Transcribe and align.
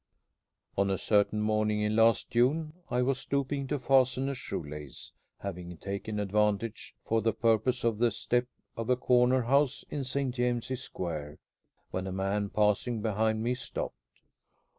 On 0.79 0.89
a 0.89 0.97
certain 0.97 1.41
morning 1.41 1.81
in 1.81 1.95
last 1.95 2.31
June 2.31 2.73
I 2.89 3.03
was 3.03 3.19
stooping 3.19 3.67
to 3.67 3.77
fasten 3.77 4.29
a 4.29 4.33
shoe 4.33 4.63
lace, 4.63 5.11
having 5.37 5.77
taken 5.77 6.19
advantage 6.19 6.95
for 7.05 7.21
the 7.21 7.31
purpose 7.33 7.83
of 7.83 7.99
the 7.99 8.09
step 8.09 8.47
of 8.75 8.89
a 8.89 8.95
corner 8.97 9.43
house 9.43 9.85
in 9.91 10.03
St. 10.03 10.33
James's 10.33 10.81
Square, 10.81 11.37
when 11.91 12.07
a 12.07 12.11
man 12.11 12.49
passing 12.49 13.03
behind 13.03 13.43
me 13.43 13.53
stopped. 13.53 14.21